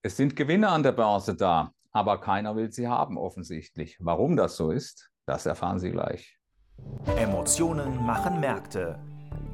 [0.00, 3.96] Es sind Gewinne an der Börse da, aber keiner will sie haben offensichtlich.
[3.98, 6.38] Warum das so ist, das erfahren Sie gleich.
[7.16, 9.00] Emotionen machen Märkte.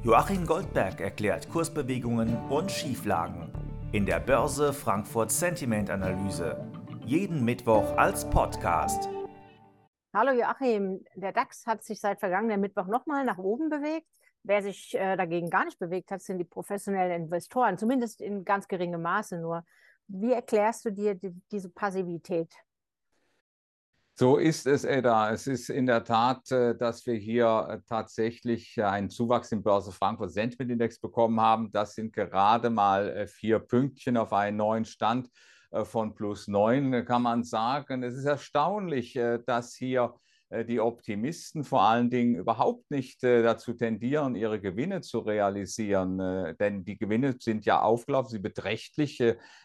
[0.03, 3.51] Joachim Goldberg erklärt Kursbewegungen und Schieflagen
[3.91, 6.63] in der Börse Frankfurt Sentiment Analyse.
[7.07, 9.09] Jeden Mittwoch als Podcast.
[10.13, 14.05] Hallo Joachim, der DAX hat sich seit vergangenen Mittwoch nochmal nach oben bewegt.
[14.43, 18.67] Wer sich äh, dagegen gar nicht bewegt hat, sind die professionellen Investoren, zumindest in ganz
[18.67, 19.65] geringem Maße nur.
[20.07, 22.53] Wie erklärst du dir die, diese Passivität?
[24.17, 25.31] So ist es, Edda.
[25.31, 29.91] Es ist in der Tat, äh, dass wir hier äh, tatsächlich einen Zuwachs im Börse
[29.91, 31.69] Frankfurt Sentiment Index bekommen haben.
[31.69, 35.29] Das sind gerade mal äh, vier Pünktchen auf einen neuen Stand
[35.83, 38.03] von plus neun, kann man sagen.
[38.03, 43.73] Es ist erstaunlich, dass hier äh, die Optimisten vor allen Dingen überhaupt nicht äh, dazu
[43.73, 46.19] tendieren, ihre Gewinne zu realisieren.
[46.19, 49.19] Äh, denn die Gewinne sind ja aufgelaufen, sie beträchtlich.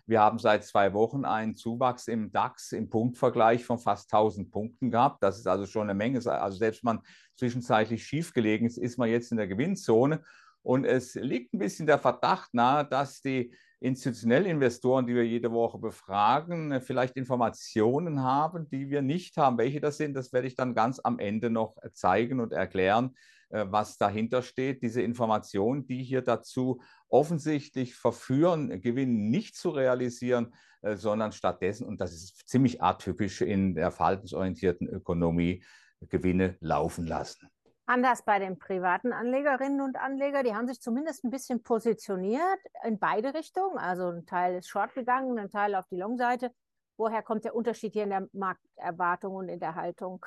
[0.06, 4.90] Wir haben seit zwei Wochen einen Zuwachs im DAX im Punktvergleich von fast 1000 Punkten
[4.90, 5.22] gehabt.
[5.22, 6.18] Das ist also schon eine Menge.
[6.26, 7.04] Also selbst wenn man
[7.36, 10.22] zwischenzeitlich schiefgelegen ist, ist man jetzt in der Gewinnzone.
[10.62, 15.50] Und es liegt ein bisschen der Verdacht nahe, dass die institutionelle Investoren, die wir jede
[15.50, 19.58] Woche befragen, äh, vielleicht Informationen haben, die wir nicht haben.
[19.58, 23.16] Welche das sind, das werde ich dann ganz am Ende noch zeigen und erklären,
[23.48, 24.82] äh, was dahinter steht.
[24.82, 32.00] Diese Informationen, die hier dazu offensichtlich verführen, Gewinne nicht zu realisieren, äh, sondern stattdessen, und
[32.00, 35.64] das ist ziemlich atypisch in der verhaltensorientierten Ökonomie,
[36.08, 37.50] Gewinne laufen lassen.
[37.90, 43.00] Anders bei den privaten Anlegerinnen und Anlegern, die haben sich zumindest ein bisschen positioniert in
[43.00, 43.78] beide Richtungen.
[43.78, 46.52] Also ein Teil ist short gegangen, ein Teil auf die Long-Seite.
[46.96, 50.24] Woher kommt der Unterschied hier in der Markterwartung und in der Haltung?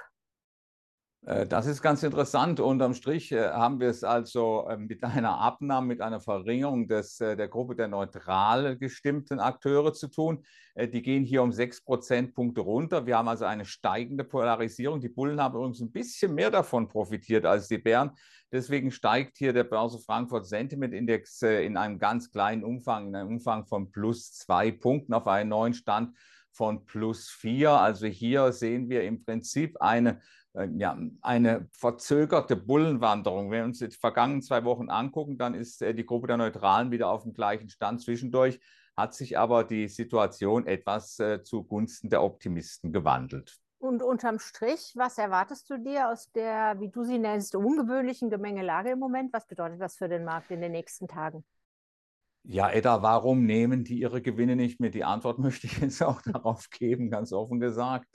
[1.26, 2.60] Äh, das ist ganz interessant.
[2.60, 7.20] Unterm Strich äh, haben wir es also ähm, mit einer Abnahme, mit einer Verringerung des,
[7.22, 10.44] äh, der Gruppe der neutral gestimmten Akteure zu tun.
[10.76, 13.06] Die gehen hier um sechs Prozentpunkte runter.
[13.06, 15.02] Wir haben also eine steigende Polarisierung.
[15.02, 18.10] Die Bullen haben übrigens ein bisschen mehr davon profitiert als die Bären.
[18.52, 23.30] Deswegen steigt hier der Börse Frankfurt Sentiment Index in einem ganz kleinen Umfang, in einem
[23.34, 26.18] Umfang von plus zwei Punkten auf einen neuen Stand
[26.54, 27.72] von plus vier.
[27.72, 30.22] Also hier sehen wir im Prinzip eine
[30.54, 33.50] äh, ja, eine verzögerte Bullenwanderung.
[33.50, 36.92] Wenn wir uns die vergangenen zwei Wochen angucken, dann ist äh, die Gruppe der Neutralen
[36.92, 38.60] wieder auf dem gleichen Stand zwischendurch,
[38.96, 43.58] hat sich aber die Situation etwas äh, zugunsten der Optimisten gewandelt.
[43.80, 48.92] Und unterm Strich, was erwartest du dir aus der, wie du sie nennst, ungewöhnlichen Gemengelage
[48.92, 49.34] im Moment?
[49.34, 51.44] Was bedeutet das für den Markt in den nächsten Tagen?
[52.46, 54.96] Ja, Edda, warum nehmen die ihre Gewinne nicht mit?
[54.96, 58.14] Die Antwort möchte ich jetzt auch darauf geben, ganz offen gesagt.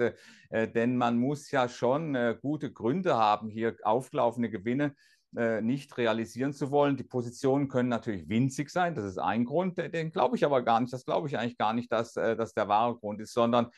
[0.50, 4.94] Äh, denn man muss ja schon äh, gute Gründe haben, hier aufgelaufene Gewinne
[5.34, 6.98] äh, nicht realisieren zu wollen.
[6.98, 10.80] Die Positionen können natürlich winzig sein, das ist ein Grund, den glaube ich aber gar
[10.80, 13.68] nicht, das glaube ich eigentlich gar nicht, dass das der wahre Grund ist, sondern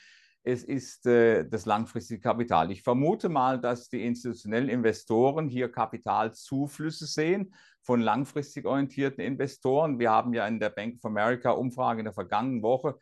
[0.42, 2.70] es ist äh, das langfristige Kapital.
[2.70, 9.98] Ich vermute mal, dass die institutionellen Investoren hier Kapitalzuflüsse sehen von langfristig orientierten Investoren.
[9.98, 12.98] Wir haben ja in der Bank of America Umfrage in der vergangenen Woche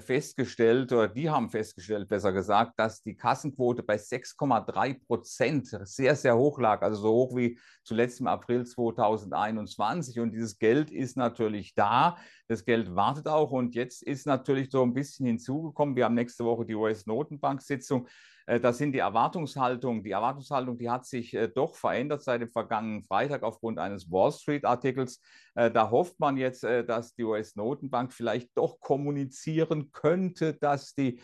[0.00, 6.36] festgestellt, oder die haben festgestellt, besser gesagt, dass die Kassenquote bei 6,3 Prozent sehr, sehr
[6.36, 10.20] hoch lag, also so hoch wie zuletzt im April 2021.
[10.20, 12.16] Und dieses Geld ist natürlich da,
[12.48, 13.50] das Geld wartet auch.
[13.50, 18.08] Und jetzt ist natürlich so ein bisschen hinzugekommen, wir haben nächste Woche die US-Notenbank-Sitzung.
[18.46, 20.02] Äh, das sind die Erwartungshaltungen.
[20.02, 24.32] Die Erwartungshaltung, die hat sich äh, doch verändert seit dem vergangenen Freitag aufgrund eines Wall
[24.32, 25.20] Street-Artikels.
[25.54, 31.20] Äh, da hofft man jetzt, dass die US-Notenbank vielleicht doch kommunizieren könnte, dass die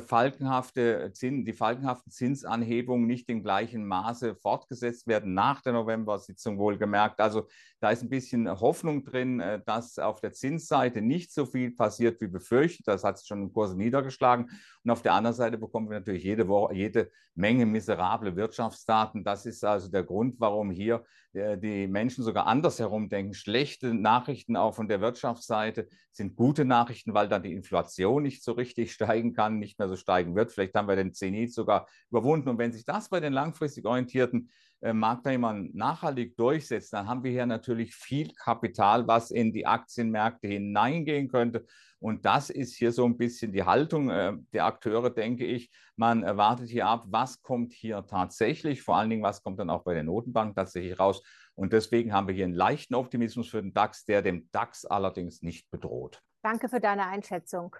[0.00, 7.20] falkenhafte Zins, die falkenhaften Zinsanhebungen nicht in gleichem Maße fortgesetzt werden, nach der November-Sitzung wohlgemerkt.
[7.20, 7.48] Also
[7.80, 12.20] da ist ein bisschen Hoffnung drin, äh, dass auf der Zinsseite nicht so viel passiert
[12.20, 12.86] wie befürchtet.
[12.86, 14.50] Das hat sich schon im Kurs niedergeschlagen.
[14.84, 19.24] Und auf der anderen Seite bekommen wir natürlich jede Woche jede Menge miserable Wirtschaftsdaten.
[19.24, 21.02] Das ist also der Grund, warum hier äh,
[21.34, 23.32] die Menschen sogar andersherum denken.
[23.32, 28.52] Schlechte Nachrichten auch von der Wirtschaftsseite sind gute Nachrichten, weil dann die Inflation nicht so
[28.52, 30.52] richtig steigen kann, nicht mehr so steigen wird.
[30.52, 32.50] Vielleicht haben wir den Zenit sogar überwunden.
[32.50, 34.50] Und wenn sich das bei den langfristig orientierten
[34.82, 41.28] Marktteilnehmern nachhaltig durchsetzt, dann haben wir hier natürlich viel Kapital, was in die Aktienmärkte hineingehen
[41.28, 41.64] könnte.
[42.00, 45.70] Und das ist hier so ein bisschen die Haltung äh, der Akteure, denke ich.
[45.94, 49.84] Man erwartet hier ab, was kommt hier tatsächlich, vor allen Dingen, was kommt dann auch
[49.84, 51.22] bei der Notenbank tatsächlich raus.
[51.54, 55.42] Und deswegen haben wir hier einen leichten Optimismus für den DAX, der dem DAX allerdings
[55.42, 56.20] nicht bedroht.
[56.42, 57.76] Danke für deine Einschätzung.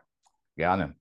[0.54, 0.94] Gerne.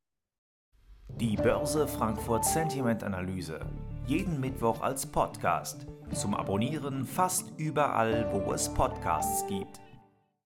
[1.09, 3.59] Die Börse Frankfurt Sentiment Analyse.
[4.07, 5.86] Jeden Mittwoch als Podcast.
[6.13, 9.80] Zum Abonnieren fast überall, wo es Podcasts gibt.